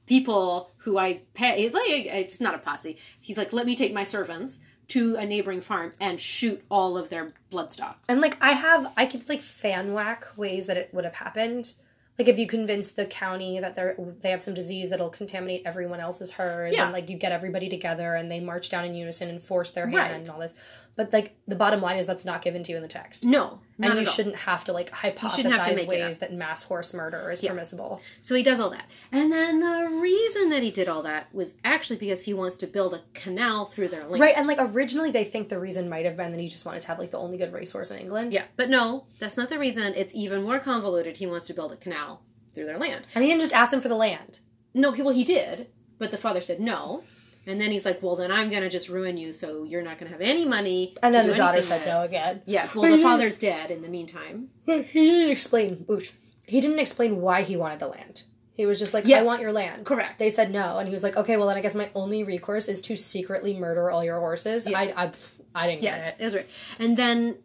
people 0.07 0.71
who 0.78 0.99
I 0.99 1.23
pay. 1.35 1.69
Like, 1.69 2.07
it's 2.07 2.40
not 2.40 2.55
a 2.55 2.59
posse. 2.59 2.99
He's 3.21 3.37
like, 3.37 3.52
let 3.52 3.66
me 3.66 3.75
take 3.75 3.93
my 3.93 4.05
servants 4.05 4.61
to 4.88 5.16
a 5.16 5.26
neighboring 5.26 5.61
farm 5.61 5.93
and 6.00 6.21
shoot 6.21 6.62
all 6.71 6.97
of 6.97 7.09
their 7.09 7.28
bloodstock. 7.50 7.97
And 8.09 8.21
like 8.21 8.37
I 8.40 8.52
have, 8.52 8.93
I 8.97 9.07
could 9.07 9.28
like 9.28 9.40
fan 9.40 9.93
whack 9.93 10.26
ways 10.37 10.66
that 10.66 10.76
it 10.76 10.90
would 10.93 11.05
have 11.05 11.16
happened. 11.16 11.75
Like 12.18 12.28
if 12.28 12.38
you 12.38 12.46
convince 12.46 12.92
the 12.92 13.04
county 13.04 13.61
that 13.61 13.75
they're 13.75 13.94
they 14.20 14.30
have 14.30 14.40
some 14.40 14.54
disease 14.54 14.88
that'll 14.90 15.11
contaminate 15.11 15.62
everyone 15.66 16.00
else's 16.00 16.32
herd, 16.32 16.73
Yeah. 16.73 16.85
and 16.85 16.92
like 16.92 17.11
you 17.11 17.16
get 17.18 17.30
everybody 17.32 17.68
together 17.68 18.14
and 18.14 18.30
they 18.30 18.40
march 18.40 18.70
down 18.70 18.85
in 18.85 18.94
unison 18.94 19.28
and 19.28 19.42
force 19.42 19.70
their 19.73 19.85
hand 19.87 19.94
Right. 19.96 20.11
and 20.12 20.30
all 20.30 20.38
this. 20.40 20.54
But 20.97 21.12
like 21.12 21.37
the 21.47 21.57
bottom 21.57 21.83
line 21.83 21.99
is 21.99 22.07
that's 22.07 22.25
not 22.25 22.41
given 22.41 22.62
to 22.65 22.73
you 22.73 22.76
in 22.76 22.83
the 22.83 22.88
text. 22.88 23.25
No, 23.26 23.61
not 23.76 23.91
and 23.91 24.00
you 24.00 24.07
shouldn't 24.07 24.37
have 24.37 24.65
to 24.65 24.73
like 24.73 24.88
have 24.95 25.15
to 25.15 25.21
hypothesize 25.26 25.87
ways 25.87 26.19
that 26.19 26.33
mass 26.33 26.62
horse 26.62 26.95
murder 26.95 27.31
is 27.31 27.43
Yeah. 27.43 27.50
permissible. 27.50 28.00
So 28.23 28.35
he 28.35 28.43
does 28.43 28.61
all 28.61 28.71
that. 28.71 28.87
And 29.12 29.31
then 29.31 29.61
the 29.61 29.91
reason 30.00 30.49
that 30.50 30.62
he 30.62 30.71
did 30.71 30.88
all 30.88 31.03
that 31.03 31.33
was 31.35 31.55
actually 31.65 31.97
because 31.99 32.25
he 32.25 32.33
wants 32.33 32.57
to 32.59 32.67
build 32.67 32.95
a 32.95 33.03
canal 33.12 33.67
through 33.67 33.88
their 33.88 34.07
land. 34.07 34.23
Right, 34.23 34.35
and 34.37 34.47
like 34.47 34.59
originally 34.59 35.11
they 35.11 35.25
think 35.25 35.50
the 35.50 35.59
reason 35.59 35.88
might 35.91 36.07
have 36.07 36.17
been 36.17 36.33
that 36.33 36.41
he 36.41 36.49
just 36.49 36.65
wanted 36.65 36.81
to 36.81 36.88
have 36.88 36.99
like 36.99 37.11
the 37.11 37.19
only 37.19 37.37
good 37.37 37.53
racehorse 37.53 37.91
in 37.91 37.99
England. 37.99 38.33
Yeah, 38.33 38.45
but 38.57 38.71
no, 38.71 39.05
that's 39.19 39.37
not 39.37 39.50
the 39.50 39.59
reason. 39.59 39.93
It's 39.95 40.15
even 40.15 40.43
more 40.45 40.59
convoluted. 40.59 41.19
He 41.19 41.26
wants 41.26 41.47
to 41.49 41.53
build 41.55 41.73
a 41.73 41.76
canal 41.76 42.23
through 42.55 42.65
their 42.65 42.79
land. 42.79 43.07
And 43.15 43.23
he 43.23 43.29
didn't 43.29 43.43
just 43.43 43.53
ask 43.53 43.71
them 43.71 43.83
for 43.83 43.88
the 43.88 43.95
land. 43.97 44.41
No, 44.73 44.93
he, 44.93 45.03
well, 45.03 45.12
he 45.12 45.25
did, 45.25 45.69
but 45.99 46.11
the 46.11 46.17
father 46.17 46.41
said 46.41 46.59
no. 46.59 47.03
And 47.49 47.61
then 47.61 47.71
he's 47.71 47.85
like, 47.85 48.03
well, 48.03 48.17
then 48.17 48.33
I'm 48.33 48.50
going 48.50 48.62
to 48.62 48.69
just 48.69 48.88
ruin 48.88 49.17
you, 49.17 49.33
so 49.33 49.62
you're 49.62 49.83
not 49.83 49.99
going 49.99 50.11
to 50.11 50.12
have 50.12 50.21
any 50.21 50.45
money. 50.45 50.95
And 51.03 51.15
then 51.15 51.29
the 51.29 51.35
daughter 51.35 51.62
said 51.62 51.79
with." 51.81 51.87
no 51.88 52.03
again. 52.03 52.43
Yeah, 52.45 52.69
well, 52.75 52.91
the 52.97 53.03
father's 53.03 53.38
dead 53.38 53.71
in 53.71 53.83
the 53.83 53.88
meantime. 53.88 54.49
He 54.65 54.83
didn't 54.83 55.31
explain. 55.31 55.85
Oosh. 55.88 56.12
He 56.47 56.61
didn't 56.61 56.79
explain 56.81 57.21
why 57.21 57.43
he 57.43 57.57
wanted 57.57 57.79
the 57.79 57.88
land. 57.88 58.23
He 58.55 58.67
was 58.67 58.79
just 58.79 58.95
like, 58.95 59.07
Yes. 59.07 59.23
"I 59.23 59.26
want 59.26 59.43
your 59.43 59.53
land." 59.53 59.85
Correct. 59.85 60.19
They 60.19 60.31
said 60.31 60.50
no, 60.50 60.79
and 60.79 60.88
he 60.88 60.93
was 60.93 61.03
like, 61.03 61.17
"Okay, 61.17 61.37
well 61.37 61.47
then 61.47 61.57
I 61.57 61.61
guess 61.61 61.75
my 61.75 61.91
only 61.95 62.25
recourse 62.25 62.69
is 62.69 62.81
to 62.83 62.97
secretly 62.97 63.59
murder 63.59 63.91
all 63.91 64.03
your 64.05 64.19
horses." 64.19 64.67
Yeah. 64.69 64.79
I, 64.79 65.05
I, 65.05 65.12
I 65.55 65.67
didn't 65.69 65.83
Yeah, 65.83 65.99
get 65.99 66.09
it. 66.09 66.23
it 66.23 66.25
was 66.25 66.35
right. 66.35 66.47
And 66.79 66.97
then 66.97 67.38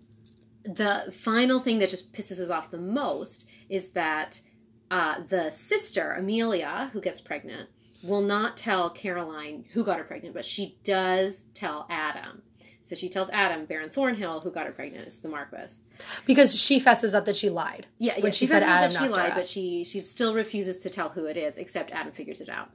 the 0.63 1.12
final 1.13 1.60
thing 1.60 1.79
that 1.79 1.89
just 1.89 2.13
pisses 2.13 2.39
us 2.39 2.50
off 2.50 2.72
the 2.72 2.77
most 2.77 3.48
is 3.70 3.89
that 3.91 4.39
uh, 4.89 5.22
the 5.27 5.50
sister, 5.51 6.12
Amelia, 6.13 6.89
who 6.93 7.01
gets 7.01 7.20
pregnant, 7.22 7.70
will 8.03 8.22
not 8.22 8.58
tell 8.58 8.89
Caroline 8.89 9.65
who 9.74 9.84
got 9.84 9.98
her 9.98 10.03
pregnant, 10.03 10.34
but 10.34 10.46
she 10.46 10.77
does 10.84 11.43
tell 11.53 11.86
Adam. 11.89 12.41
So 12.84 12.96
she 12.96 13.10
tells 13.10 13.29
Adam, 13.29 13.65
Baron 13.65 13.89
Thornhill, 13.89 14.39
who 14.39 14.51
got 14.51 14.65
her 14.65 14.72
pregnant, 14.72 15.08
is 15.08 15.20
the 15.20 15.29
Marquis. 15.29 15.75
Because 16.25 16.60
she 16.60 16.79
fesses 16.79 17.13
up 17.13 17.25
that 17.25 17.36
she 17.36 17.50
lied. 17.50 17.88
Yeah, 18.00 18.15
yeah. 18.17 18.24
When 18.24 18.31
she 18.31 18.39
she 18.39 18.46
said 18.48 18.60
says 18.60 18.70
that 18.70 18.91
Adam 18.91 19.03
she 19.03 19.10
lied, 19.10 19.34
but 19.36 19.48
she 19.48 19.84
she 19.84 20.00
still 20.00 20.34
refuses 20.34 20.77
to 20.79 20.89
tell 20.89 21.10
who 21.10 21.25
it 21.25 21.38
is, 21.38 21.58
except 21.58 21.91
Adam 21.91 22.12
figures 22.12 22.41
it 22.41 22.50
out. 22.50 22.72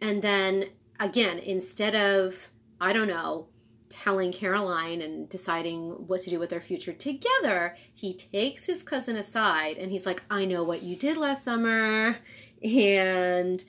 And 0.00 0.22
then 0.22 0.66
again, 1.00 1.38
instead 1.38 1.94
of 1.94 2.50
I 2.80 2.92
don't 2.92 3.08
know, 3.08 3.48
telling 3.88 4.32
Caroline 4.32 5.00
and 5.00 5.28
deciding 5.28 5.90
what 6.06 6.20
to 6.22 6.30
do 6.30 6.38
with 6.38 6.50
their 6.50 6.60
future 6.60 6.92
together, 6.92 7.76
he 7.92 8.14
takes 8.14 8.64
his 8.66 8.82
cousin 8.82 9.16
aside 9.16 9.78
and 9.78 9.90
he's 9.90 10.06
like, 10.06 10.22
"I 10.30 10.44
know 10.44 10.62
what 10.62 10.82
you 10.82 10.94
did 10.94 11.16
last 11.16 11.42
summer, 11.42 12.16
and 12.62 13.64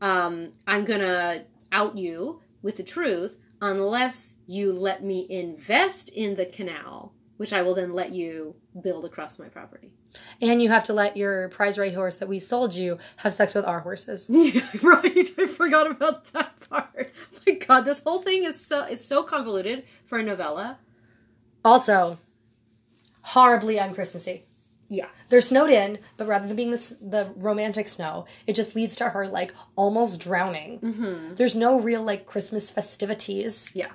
um, 0.00 0.52
I'm 0.66 0.84
gonna 0.84 1.44
out 1.72 1.96
you 1.96 2.40
with 2.62 2.76
the 2.76 2.82
truth 2.82 3.38
unless 3.60 4.34
you 4.46 4.72
let 4.72 5.02
me 5.02 5.26
invest 5.28 6.08
in 6.10 6.34
the 6.36 6.46
canal." 6.46 7.12
Which 7.36 7.52
I 7.52 7.62
will 7.62 7.74
then 7.74 7.92
let 7.92 8.10
you 8.10 8.56
build 8.82 9.04
across 9.04 9.38
my 9.38 9.48
property. 9.48 9.92
And 10.40 10.60
you 10.60 10.68
have 10.70 10.84
to 10.84 10.92
let 10.92 11.16
your 11.16 11.48
prize 11.50 11.78
right 11.78 11.94
horse 11.94 12.16
that 12.16 12.28
we 12.28 12.38
sold 12.38 12.74
you 12.74 12.98
have 13.18 13.34
sex 13.34 13.54
with 13.54 13.64
our 13.64 13.80
horses. 13.80 14.26
Yeah, 14.28 14.60
right. 14.82 15.30
I 15.38 15.46
forgot 15.46 15.90
about 15.90 16.32
that 16.32 16.68
part. 16.68 17.12
My 17.46 17.54
God, 17.54 17.82
this 17.82 18.00
whole 18.00 18.20
thing 18.20 18.44
is 18.44 18.64
so 18.64 18.84
is 18.84 19.04
so 19.04 19.22
convoluted 19.22 19.84
for 20.04 20.18
a 20.18 20.22
novella. 20.22 20.78
Also, 21.64 22.18
horribly 23.22 23.76
unchristmassy. 23.76 24.42
Yeah, 24.90 25.08
They're 25.28 25.42
snowed 25.42 25.68
in, 25.70 25.98
but 26.16 26.26
rather 26.26 26.46
than 26.46 26.56
being 26.56 26.70
this, 26.70 26.94
the 27.00 27.32
romantic 27.36 27.88
snow, 27.88 28.24
it 28.46 28.54
just 28.54 28.74
leads 28.74 28.96
to 28.96 29.10
her 29.10 29.26
like 29.28 29.52
almost 29.76 30.18
drowning. 30.18 30.80
mm-hmm. 30.80 31.34
There's 31.34 31.54
no 31.54 31.78
real 31.78 32.02
like 32.02 32.24
Christmas 32.24 32.70
festivities. 32.70 33.72
yeah. 33.74 33.90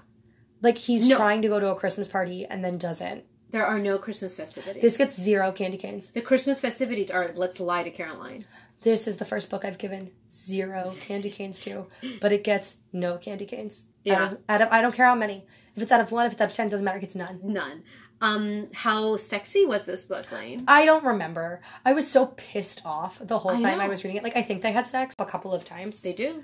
Like 0.62 0.78
he's 0.78 1.08
No. 1.08 1.18
trying 1.18 1.42
to 1.42 1.48
go 1.48 1.60
to 1.60 1.72
a 1.72 1.76
Christmas 1.76 2.08
party 2.08 2.46
and 2.46 2.64
then 2.64 2.78
doesn't. 2.78 3.26
There 3.50 3.66
are 3.66 3.80
no 3.80 3.98
Christmas 3.98 4.34
festivities. 4.34 4.82
This 4.82 4.98
gets 4.98 5.20
zero 5.20 5.52
candy 5.52 5.78
canes. 5.78 6.12
the 6.12 6.22
Christmas 6.22 6.60
festivities 6.60 7.12
are 7.12 7.32
let's 7.36 7.60
lie 7.60 7.84
to 7.84 7.92
Caroline. 7.92 8.46
This 8.82 9.08
is 9.08 9.18
the 9.18 9.26
first 9.26 9.50
book 9.50 9.64
I've 9.66 9.78
given 9.78 10.12
zero 10.30 10.92
candy 11.02 11.30
canes 11.30 11.60
to, 11.62 11.88
but 12.22 12.32
it 12.32 12.44
gets 12.44 12.78
no 12.92 13.18
candy 13.18 13.46
canes. 13.46 13.86
Yeah. 14.04 14.24
Out 14.26 14.32
of, 14.34 14.38
out 14.50 14.62
of 14.62 14.68
I 14.72 14.82
don't 14.82 14.94
care 14.94 15.06
how 15.06 15.16
many. 15.16 15.46
If 15.76 15.82
it's 15.84 15.92
out 15.92 16.02
of 16.02 16.12
one, 16.12 16.26
if 16.28 16.34
it's 16.34 16.42
out 16.42 16.50
of 16.50 16.56
ten, 16.56 16.70
doesn't 16.70 16.84
matter. 16.86 16.98
It 16.98 17.02
gets 17.02 17.16
none. 17.16 17.40
None. 17.44 17.84
Um, 18.24 18.70
how 18.74 19.18
sexy 19.18 19.66
was 19.66 19.86
this 19.86 20.06
book, 20.06 20.32
Lane? 20.32 20.64
I 20.66 20.86
don't 20.86 21.04
remember. 21.04 21.60
I 21.84 21.92
was 21.92 22.10
so 22.10 22.28
pissed 22.28 22.82
off 22.86 23.20
the 23.22 23.38
whole 23.38 23.52
I 23.52 23.62
time 23.62 23.82
I 23.82 23.90
was 23.90 24.06
reading 24.06 24.16
it. 24.18 24.24
Like 24.24 24.38
I 24.38 24.42
think 24.42 24.62
they 24.62 24.72
had 24.72 24.88
sex 24.88 25.14
a 25.20 25.26
couple 25.26 25.52
of 25.52 25.66
times, 25.66 26.02
They 26.02 26.14
do. 26.14 26.42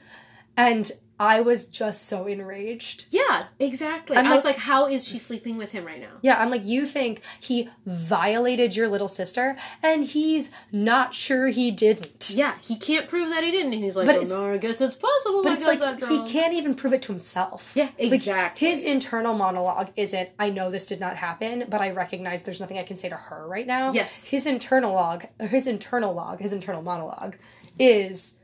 and 0.58 0.92
I 1.20 1.42
was 1.42 1.66
just 1.66 2.08
so 2.08 2.28
enraged. 2.28 3.06
Yeah, 3.10 3.46
exactly. 3.60 4.16
I'm 4.16 4.28
i 4.28 4.30
like- 4.30 4.38
was 4.38 4.46
like, 4.46 4.56
how 4.56 4.88
is 4.88 5.06
she 5.06 5.20
sleeping 5.20 5.58
with 5.58 5.72
him 5.72 5.86
right 5.86 6.00
now? 6.00 6.14
Yeah, 6.22 6.40
I'm 6.42 6.50
like, 6.50 6.64
you 6.64 6.86
think 6.86 7.22
he 7.42 7.68
violated 7.86 8.76
your 8.76 8.88
little 8.88 9.10
sister, 9.10 9.58
and 9.84 10.06
he's 10.06 10.50
not 10.72 11.14
sure 11.14 11.48
he 11.48 11.72
didn't. 11.72 12.32
Yeah, 12.34 12.56
he 12.62 12.78
can't 12.78 13.08
prove 13.08 13.30
that 13.30 13.44
he 13.44 13.52
didn't, 13.52 13.74
and 13.74 13.84
he's 13.84 13.98
like, 13.98 14.06
But 14.08 14.16
oh, 14.18 14.22
no, 14.24 14.54
I 14.54 14.58
guess 14.58 14.80
it's 14.80 14.96
possible. 14.96 15.44
But 15.44 15.62
I 15.62 15.76
like 15.76 16.04
he 16.06 16.26
can't 16.26 16.54
even 16.54 16.74
prove 16.74 16.94
it 16.94 17.02
to 17.04 17.12
himself. 17.12 17.74
Yeah, 17.76 17.90
Like, 18.00 18.14
exactly. 18.14 18.68
his 18.70 18.84
internal 18.84 19.34
monologue 19.34 19.92
isn't, 19.98 20.30
I 20.40 20.50
know 20.50 20.72
this 20.72 20.86
did 20.86 21.00
not 21.00 21.18
happen, 21.18 21.66
but 21.68 21.82
I 21.82 21.92
recognize 21.92 22.44
there's 22.44 22.60
nothing 22.60 22.78
I 22.78 22.84
can 22.84 22.96
say 22.96 23.10
to 23.10 23.16
her 23.16 23.46
right 23.48 23.68
now. 23.68 23.92
Yes. 23.92 24.24
His 24.24 24.46
internal 24.46 24.94
log, 24.94 25.26
his 25.40 25.68
internal 25.68 26.14
log, 26.14 26.40
his 26.40 26.54
internal 26.54 26.82
monologue 26.82 27.36
is 27.78 28.36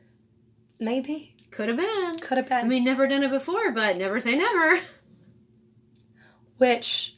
maybe, 0.79 1.34
Could 1.55 1.69
have 1.69 1.77
been. 1.77 2.19
could 2.19 2.37
have 2.37 2.49
been, 2.49 2.65
I 2.65 2.67
mean, 2.67 2.83
never 2.83 3.07
done 3.07 3.23
it 3.23 3.31
before, 3.31 3.71
but 3.71 3.95
never 3.95 4.19
say 4.19 4.35
never. 4.35 4.77
which 6.57 7.15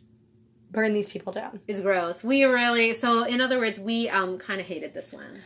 burn 0.69 0.93
these 0.93 1.07
people 1.07 1.33
down. 1.33 1.59
Is 1.67 1.81
gross. 1.81 2.23
We 2.23 2.43
really 2.43 2.93
so. 2.93 3.23
In 3.23 3.41
other 3.41 3.57
words, 3.57 3.79
we 3.79 4.09
um 4.09 4.37
kind 4.37 4.61
of 4.61 4.67
hated 4.67 4.93
this 4.93 5.11
one 5.11 5.41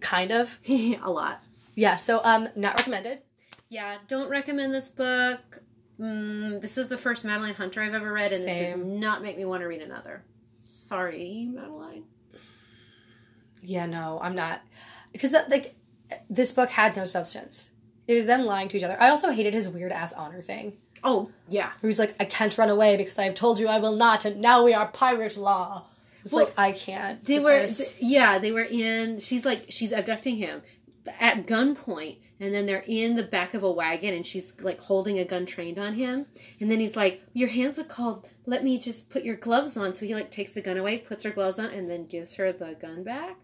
Kind 0.00 0.32
of. 0.32 0.58
a 0.68 1.08
lot. 1.08 1.42
Yeah, 1.76 1.94
so 1.94 2.20
um, 2.24 2.48
not 2.56 2.76
recommended. 2.80 3.20
Yeah, 3.68 3.98
don't 4.08 4.28
recommend 4.28 4.74
this 4.74 4.88
book. 4.88 5.62
Mm, 6.00 6.60
this 6.60 6.76
is 6.76 6.88
the 6.88 6.96
first 6.96 7.24
Madeline 7.24 7.54
Hunter 7.54 7.82
I've 7.82 7.94
ever 7.94 8.12
read, 8.12 8.32
and 8.32 8.48
it 8.48 8.58
does 8.58 8.76
not 8.76 9.22
make 9.22 9.36
me 9.36 9.44
want 9.44 9.60
to 9.62 9.68
read 9.68 9.80
another. 9.80 10.24
Sorry, 10.62 11.48
Madeline. 11.52 12.02
Yeah, 13.62 13.86
no, 13.86 14.18
I'm 14.20 14.34
not. 14.34 14.60
Because 15.12 15.30
that 15.30 15.50
like 15.50 15.76
this 16.28 16.50
book 16.50 16.70
had 16.70 16.96
no 16.96 17.06
substance. 17.06 17.70
It 18.06 18.14
was 18.14 18.26
them 18.26 18.42
lying 18.44 18.68
to 18.68 18.76
each 18.76 18.82
other. 18.82 18.96
I 19.00 19.08
also 19.08 19.30
hated 19.30 19.54
his 19.54 19.68
weird 19.68 19.92
ass 19.92 20.12
honor 20.12 20.42
thing. 20.42 20.76
Oh 21.02 21.30
yeah, 21.48 21.72
Where 21.80 21.88
he's 21.90 21.98
like, 21.98 22.14
I 22.18 22.24
can't 22.24 22.56
run 22.56 22.70
away 22.70 22.96
because 22.96 23.18
I've 23.18 23.34
told 23.34 23.58
you 23.58 23.68
I 23.68 23.78
will 23.78 23.94
not, 23.96 24.24
and 24.24 24.40
now 24.40 24.64
we 24.64 24.72
are 24.74 24.86
pirate 24.88 25.36
law. 25.36 25.84
It's 26.22 26.32
Well, 26.32 26.46
like 26.46 26.54
I 26.58 26.72
can't. 26.72 27.22
they 27.24 27.38
were. 27.38 27.66
th- 27.66 27.94
yeah, 28.00 28.38
they 28.38 28.52
were 28.52 28.62
in. 28.64 29.18
She's 29.18 29.44
like 29.44 29.66
she's 29.68 29.92
abducting 29.92 30.36
him 30.36 30.62
at 31.20 31.46
gunpoint, 31.46 32.16
and 32.40 32.54
then 32.54 32.64
they're 32.64 32.84
in 32.86 33.16
the 33.16 33.22
back 33.22 33.52
of 33.52 33.62
a 33.62 33.70
wagon, 33.70 34.14
and 34.14 34.24
she's 34.24 34.58
like 34.62 34.80
holding 34.80 35.18
a 35.18 35.24
gun 35.26 35.44
trained 35.44 35.78
on 35.78 35.92
him, 35.92 36.24
and 36.60 36.70
then 36.70 36.80
he's 36.80 36.96
like, 36.96 37.22
"Your 37.34 37.48
hands 37.48 37.78
are 37.78 37.84
cold. 37.84 38.30
Let 38.46 38.64
me 38.64 38.78
just 38.78 39.10
put 39.10 39.24
your 39.24 39.36
gloves 39.36 39.76
on." 39.76 39.92
So 39.92 40.06
he 40.06 40.14
like 40.14 40.30
takes 40.30 40.52
the 40.54 40.62
gun 40.62 40.78
away, 40.78 40.98
puts 40.98 41.24
her 41.24 41.30
gloves 41.30 41.58
on, 41.58 41.66
and 41.66 41.90
then 41.90 42.06
gives 42.06 42.36
her 42.36 42.50
the 42.52 42.74
gun 42.80 43.04
back. 43.04 43.36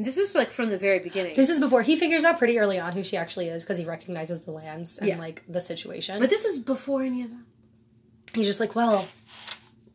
This 0.00 0.16
is 0.16 0.34
like 0.36 0.48
from 0.48 0.70
the 0.70 0.78
very 0.78 1.00
beginning. 1.00 1.34
This 1.34 1.48
is 1.48 1.58
before 1.58 1.82
he 1.82 1.96
figures 1.96 2.24
out 2.24 2.38
pretty 2.38 2.56
early 2.58 2.78
on 2.78 2.92
who 2.92 3.02
she 3.02 3.16
actually 3.16 3.48
is 3.48 3.64
because 3.64 3.78
he 3.78 3.84
recognizes 3.84 4.40
the 4.42 4.52
lands 4.52 4.98
and 4.98 5.08
Yeah. 5.08 5.18
like 5.18 5.42
the 5.48 5.60
situation. 5.60 6.20
but 6.20 6.30
this 6.30 6.44
is 6.44 6.60
before 6.60 7.02
any 7.02 7.22
of 7.24 7.30
that. 7.30 7.42
he's 8.34 8.46
just 8.46 8.60
like, 8.60 8.74
well, 8.76 9.08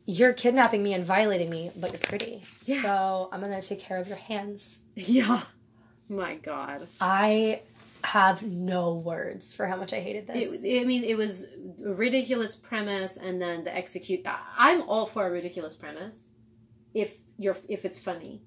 you're 0.06 0.34
kidnapping 0.34 0.84
me 0.84 0.94
and 0.94 1.06
violating 1.06 1.50
me, 1.50 1.72
but 1.78 1.92
you're 1.92 2.00
pretty, 2.00 2.42
Yeah. 2.66 2.82
so 2.82 3.30
I'm 3.32 3.40
gonna 3.40 3.62
take 3.62 3.80
care 3.80 3.98
of 3.98 4.08
your 4.10 4.18
hands. 4.18 4.82
Yeah. 4.96 5.42
My 6.10 6.36
God. 6.36 6.88
I 7.00 7.62
have 8.04 8.44
no 8.44 8.96
words 8.96 9.54
for 9.54 9.66
how 9.68 9.78
much 9.78 9.94
I 9.94 10.02
hated 10.02 10.28
this. 10.28 10.52
It, 10.62 10.82
I 10.82 10.84
mean, 10.84 11.06
it 11.06 11.16
was 11.16 11.46
a 11.86 11.94
ridiculous 11.94 12.58
premise, 12.58 13.16
and 13.16 13.42
then 13.42 13.64
the 13.64 13.74
execute. 13.74 14.20
I'm 14.58 14.82
all 14.90 15.06
for 15.06 15.26
a 15.26 15.32
ridiculous 15.32 15.78
premise, 15.78 16.26
if 16.94 17.18
you're 17.38 17.56
if 17.70 17.86
it's 17.86 17.98
funny 17.98 18.42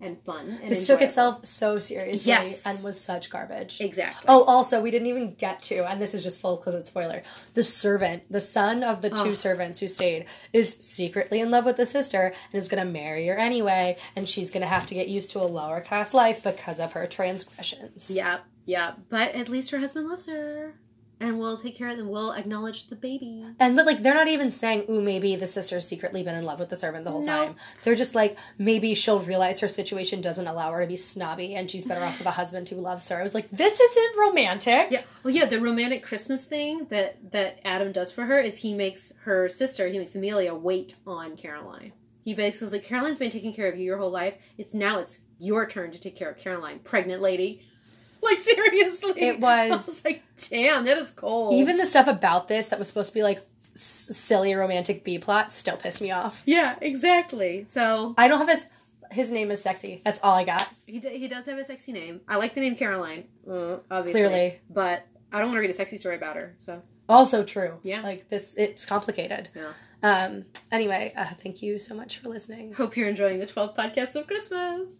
and 0.00 0.22
fun. 0.24 0.58
And 0.62 0.70
this 0.70 0.86
took 0.86 1.00
itself 1.00 1.46
so 1.46 1.78
seriously 1.78 2.30
Yes. 2.30 2.66
and 2.66 2.82
was 2.84 3.00
such 3.00 3.30
garbage. 3.30 3.80
exactly. 3.80 4.26
Oh, 4.28 4.44
also, 4.44 4.80
we 4.80 4.90
didn't 4.90 5.08
even 5.08 5.34
get 5.34 5.62
to, 5.62 5.88
and 5.88 6.00
this 6.00 6.14
is 6.14 6.22
just 6.22 6.38
full 6.38 6.58
closet 6.58 6.86
spoiler. 6.86 7.22
The 7.54 7.64
servant, 7.64 8.24
the 8.30 8.40
son 8.40 8.82
of 8.82 9.00
the 9.02 9.10
two 9.10 9.30
oh. 9.30 9.34
servants 9.34 9.80
who 9.80 9.88
stayed, 9.88 10.26
is 10.52 10.76
secretly 10.80 11.40
in 11.40 11.50
love 11.50 11.64
with 11.64 11.76
the 11.76 11.86
sister 11.86 12.32
and 12.52 12.54
is 12.54 12.68
going 12.68 12.84
to 12.84 12.92
marry 12.92 13.26
her 13.26 13.36
anyway, 13.36 13.96
and 14.14 14.28
she's 14.28 14.50
going 14.50 14.62
to 14.62 14.66
have 14.66 14.86
to 14.86 14.94
get 14.94 15.08
used 15.08 15.30
to 15.30 15.40
a 15.40 15.44
lower 15.44 15.80
class 15.80 16.12
life 16.12 16.42
because 16.42 16.78
of 16.80 16.92
her 16.92 17.06
transgressions. 17.06 18.10
Yeah, 18.10 18.38
yeah. 18.64 18.94
But 19.08 19.34
at 19.34 19.48
least 19.48 19.70
her 19.70 19.78
husband 19.78 20.08
loves 20.08 20.26
her, 20.26 20.74
and 21.20 21.38
we'll 21.38 21.56
take 21.56 21.74
care 21.76 21.88
of 21.88 21.96
them. 21.96 22.08
We'll 22.08 22.32
acknowledge 22.32 22.88
the 22.88 22.96
baby. 22.96 23.44
And 23.58 23.74
but 23.76 23.86
like 23.86 24.02
they're 24.02 24.14
not 24.14 24.28
even 24.28 24.50
saying, 24.50 24.84
"Ooh, 24.90 25.00
maybe 25.00 25.36
the 25.36 25.46
sister's 25.46 25.86
secretly 25.86 26.22
been 26.22 26.34
in 26.34 26.44
love 26.44 26.58
with 26.60 26.68
the 26.68 26.78
servant 26.78 27.04
the 27.04 27.10
whole 27.10 27.24
time." 27.24 27.56
They're 27.82 27.94
just 27.94 28.14
like, 28.14 28.38
maybe 28.58 28.94
she'll 28.94 29.20
realize 29.20 29.60
her 29.60 29.68
situation 29.68 30.20
doesn't 30.20 30.46
allow 30.46 30.72
her 30.72 30.82
to 30.82 30.86
be 30.86 30.96
snobby, 30.96 31.54
and 31.54 31.70
she's 31.70 31.84
better 31.84 32.04
off 32.04 32.18
with 32.18 32.26
a 32.26 32.32
husband 32.32 32.68
who 32.68 32.76
loves 32.76 33.08
her. 33.08 33.18
I 33.18 33.22
was 33.22 33.34
like, 33.34 33.48
this 33.50 33.80
isn't 33.80 34.18
romantic. 34.18 34.88
Yeah. 34.90 35.02
Well, 35.22 35.34
yeah. 35.34 35.46
The 35.46 35.60
romantic 35.60 36.02
Christmas 36.02 36.44
thing 36.44 36.86
that 36.90 37.32
that 37.32 37.60
Adam 37.64 37.92
does 37.92 38.12
for 38.12 38.24
her 38.24 38.38
is 38.38 38.58
he 38.58 38.74
makes 38.74 39.12
her 39.22 39.48
sister, 39.48 39.88
he 39.88 39.98
makes 39.98 40.14
Amelia 40.14 40.54
wait 40.54 40.96
on 41.06 41.36
Caroline. 41.36 41.92
He 42.24 42.34
basically 42.34 42.66
is 42.66 42.72
like, 42.72 42.82
Caroline's 42.82 43.20
been 43.20 43.30
taking 43.30 43.52
care 43.52 43.70
of 43.70 43.78
you 43.78 43.84
your 43.84 43.98
whole 43.98 44.10
life. 44.10 44.34
It's 44.58 44.74
now 44.74 44.98
it's 44.98 45.20
your 45.38 45.64
turn 45.64 45.92
to 45.92 45.98
take 46.00 46.16
care 46.16 46.28
of 46.28 46.36
Caroline, 46.36 46.80
pregnant 46.80 47.22
lady. 47.22 47.62
Like 48.22 48.38
seriously, 48.38 49.20
It 49.22 49.40
was- 49.40 49.70
I 49.70 49.76
was 49.76 50.04
like, 50.04 50.22
damn, 50.50 50.84
that 50.84 50.98
is 50.98 51.10
cold. 51.10 51.54
Even 51.54 51.76
the 51.76 51.86
stuff 51.86 52.06
about 52.08 52.48
this 52.48 52.68
that 52.68 52.78
was 52.78 52.88
supposed 52.88 53.08
to 53.10 53.14
be 53.14 53.22
like 53.22 53.38
s- 53.74 54.08
silly 54.16 54.54
romantic 54.54 55.04
B 55.04 55.18
plot 55.18 55.52
still 55.52 55.76
pissed 55.76 56.00
me 56.00 56.10
off. 56.10 56.42
yeah, 56.46 56.76
exactly. 56.80 57.64
So 57.68 58.14
I 58.18 58.28
don't 58.28 58.38
have 58.38 58.48
his 58.48 58.66
his 59.12 59.30
name 59.30 59.50
is 59.52 59.62
sexy. 59.62 60.02
That's 60.04 60.18
all 60.22 60.34
I 60.34 60.44
got. 60.44 60.68
he 60.86 60.98
d- 60.98 61.16
he 61.18 61.28
does 61.28 61.46
have 61.46 61.58
a 61.58 61.64
sexy 61.64 61.92
name. 61.92 62.20
I 62.26 62.36
like 62.36 62.54
the 62.54 62.60
name 62.60 62.74
Caroline, 62.74 63.24
uh, 63.48 63.76
obviously, 63.90 64.20
Clearly. 64.22 64.58
but 64.68 65.06
I 65.32 65.38
don't 65.38 65.48
want 65.48 65.56
to 65.58 65.60
read 65.60 65.70
a 65.70 65.74
sexy 65.74 65.96
story 65.96 66.16
about 66.16 66.34
her. 66.36 66.54
So 66.58 66.82
Also 67.08 67.44
true. 67.44 67.78
Yeah. 67.84 68.00
Like 68.00 68.28
this 68.28 68.54
it's 68.56 68.84
complicated. 68.86 69.48
yeah. 69.54 69.72
Um 70.02 70.44
anyway, 70.72 71.12
uh, 71.16 71.26
thank 71.42 71.62
you 71.62 71.78
so 71.78 71.94
much 71.94 72.18
for 72.18 72.28
listening. 72.30 72.72
Hope 72.72 72.96
you're 72.96 73.08
enjoying 73.08 73.38
the 73.38 73.46
12th 73.46 73.76
podcast 73.76 74.14
of 74.16 74.26
Christmas. 74.26 74.90